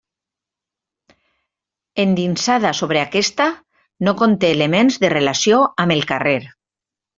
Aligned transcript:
Endinsada 2.05 2.71
sobre 2.79 3.03
aquesta, 3.03 3.47
no 4.09 4.15
conté 4.25 4.53
elements 4.57 5.01
de 5.07 5.15
relació 5.17 5.63
amb 5.87 5.99
el 6.01 6.05
carrer. 6.15 6.39